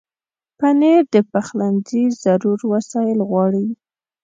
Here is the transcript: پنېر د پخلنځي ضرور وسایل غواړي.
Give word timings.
پنېر 0.59 1.01
د 1.15 1.17
پخلنځي 1.31 2.03
ضرور 2.23 2.59
وسایل 2.73 3.19
غواړي. 3.29 3.67